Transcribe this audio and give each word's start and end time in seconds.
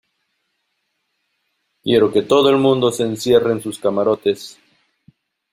quiero 1.83 2.11
que 2.11 2.23
todo 2.23 2.49
el 2.49 2.57
mundo 2.57 2.91
se 2.91 3.03
encierre 3.03 3.51
en 3.51 3.61
sus 3.61 3.77
camarotes 3.77 4.57